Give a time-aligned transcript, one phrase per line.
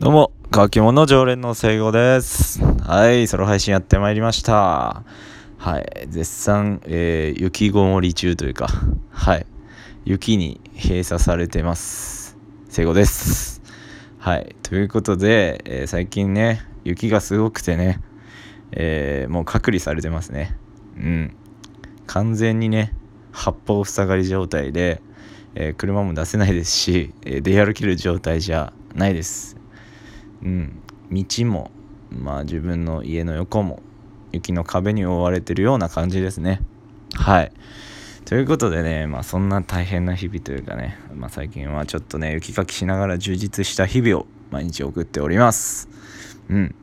[0.00, 2.64] どうも、乾き物常連の聖子です。
[2.64, 5.04] はい、ソロ配信やってまいりました。
[5.58, 8.68] はい、絶賛、えー、雪ごもり中というか、
[9.10, 9.44] はい、
[10.06, 12.38] 雪に閉鎖されてます。
[12.70, 13.60] 聖子です。
[14.18, 18.00] はい、ということで、えー、最近ね、雪がすごくてね、
[18.72, 20.56] えー、もう隔離されてますね。
[20.96, 21.36] うん。
[22.06, 22.94] 完全にね、
[23.32, 25.02] 八方塞がり状態で、
[25.54, 29.59] え車も出せないですし、え出歩ける状態じゃないです。
[30.42, 31.70] うん、道も、
[32.10, 33.82] まあ、自分の家の横も
[34.32, 36.60] 雪の壁に覆われてるような感じですね。
[37.14, 37.52] はい。
[38.24, 45.88] ということでね、まあ、そんな大変な日々というかね、まあ、最近はちょっとね、雪かきしながら充実した日々を毎日送っております。
[46.48, 46.74] うん。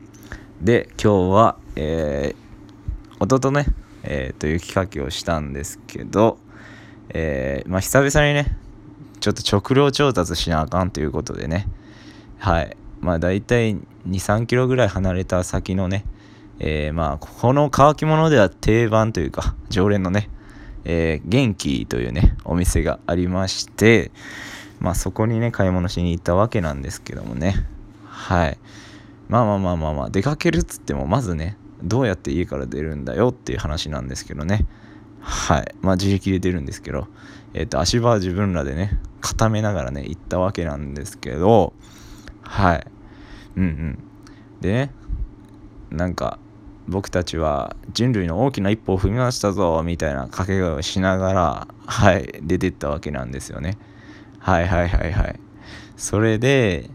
[0.60, 3.66] で、今日は、えー、弟ね、
[4.02, 6.38] えー、と雪かきをしたんですけど、
[7.10, 8.56] えー、まあ、久々にね、
[9.20, 11.66] ちょっと食料調達しなあかんということでね、
[12.38, 12.76] はい。
[13.00, 16.04] まあ大体2、3キロぐらい離れた先のね、
[16.58, 20.28] えー、まあこの乾き物では定番というか常連のね、
[20.84, 24.10] えー、元気というねお店がありまして
[24.80, 27.54] まあそこにね買い物しに行ったわけなんですけどもね。
[28.06, 28.58] はい。
[29.28, 34.66] まあまあまあまあまあ出かけるっつってもまずねどうやって家から出るんだよっていう話なんですけどね。
[35.20, 35.74] はい。
[35.80, 37.08] まあ自力で出るんですけど
[37.54, 41.72] えっ、ー、と足場は自分らでね固めながらね行ったわけなんですけど
[42.48, 42.86] はい。
[43.56, 43.98] うんうん。
[44.60, 44.90] でね
[45.90, 46.38] なんか
[46.88, 53.76] 僕たちは人類の大きな一歩を踏みましたぞみたいな掛け声をしながらはい出てったわけなんですよね。
[54.38, 55.40] はいはいはいはい。
[55.96, 56.88] それで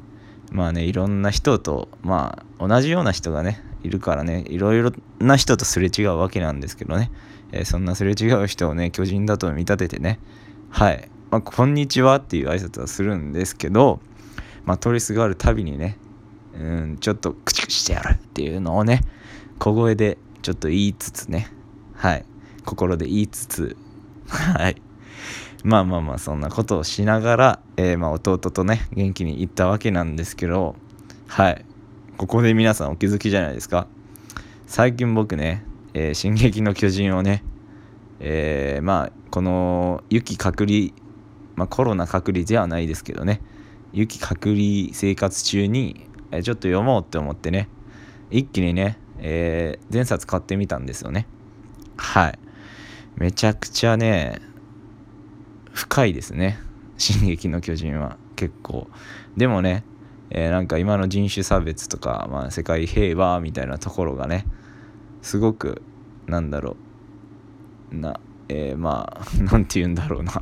[0.51, 7.11] まあねいろんな人とまあ同じような人がねいるからねいろいろな人とすれ違うわけなんですけどね、
[7.51, 10.19] えー、そんなすれ違う人をね巨人だと見立ててね。
[10.69, 11.09] はい。
[11.29, 13.99] まあ、こんにちはっていう挨拶はするんですけど
[14.65, 15.97] まあ、通りすがるたびにね、
[16.57, 19.01] うん、ちょっとクチクチしてやるっていうのをね、
[19.59, 21.51] 小声でちょっと言いつつね、
[21.95, 22.25] はい、
[22.65, 23.77] 心で言いつつ、
[24.27, 24.81] はい、
[25.63, 30.75] まあまあまあそんなことをしながら、えー、ま弟とね、元気に行ったわけなんですけど、
[31.27, 31.65] はい、
[32.17, 33.87] ここで皆さんお気づきじゃないですか。
[34.67, 37.43] 最近僕ね、えー、進撃の巨人をね、
[38.19, 40.89] えー、まあこの雪隔離、
[41.55, 43.41] まあ、コロナ隔離ではないですけどね
[43.93, 47.69] 雪隔離生活中に、えちょっと読もうって思ってね。
[48.31, 51.27] 一気にね、えー、前冊買ってみたんですよね。
[51.95, 52.39] はい。
[53.15, 54.41] めちゃくちゃね
[55.71, 56.59] 深いですね
[56.97, 58.17] 「進撃の巨人」は。
[58.35, 58.87] 結構。
[59.37, 59.83] でもね、
[60.31, 64.45] えー、なんか今の人種差別とか、まあ、世界平和みたいなところがね
[65.21, 65.83] すごく
[66.25, 66.75] なんだろ
[67.91, 67.95] う。
[67.95, 69.21] なえー、まあ
[69.51, 70.41] 何て言うんだろうな。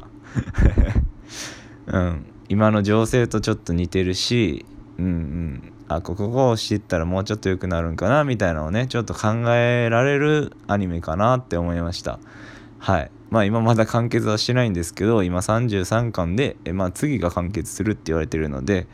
[1.87, 2.25] うん。
[2.51, 4.65] 今の情勢とちょっと似てるし
[4.97, 5.73] うんうん。
[5.87, 12.19] あここを知ったらもうちょっと良くなるんかなみたいなのをねちょっと考えられるアニメかなって思いました。
[12.77, 13.11] はい。
[13.29, 18.85] まあ今まだ完結はしてないんですけど今33巻でえまあ次が完結するって言われてるので、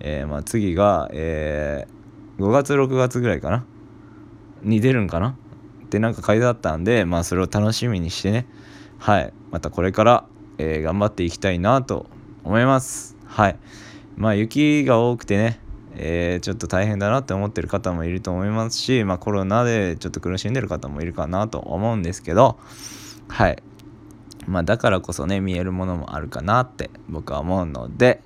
[0.00, 3.66] えー、まあ次が、えー、5月6月ぐらいかな？
[4.62, 5.36] に出るんかな？
[5.84, 8.46] ってなんか書いてあったんでまあそれを楽しみにしてね。
[8.98, 9.34] はい。
[9.50, 10.24] またこれから、
[10.56, 12.06] えー、頑張っていきたいなと
[12.44, 13.16] 思います。
[13.26, 13.56] はい。
[14.16, 15.60] まあ雪が多くてね、
[15.94, 22.58] えー、ちょっと大変だなって思ってる方もいると思いますし、まあ、コロナでちょっと苦しんでる方もいるかなと思うんですけど、
[23.28, 23.62] はい。
[24.46, 28.22] まあ、だからこそね、見えるものもあるかなって僕は思うので、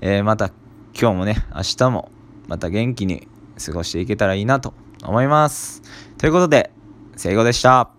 [0.00, 0.50] えー、また
[0.98, 2.10] 今日もね、明日も
[2.48, 3.28] また元気に
[3.64, 5.82] 過ごしていけたらいいなと思います。
[6.18, 6.70] ということで、
[7.16, 7.95] 聖子でした。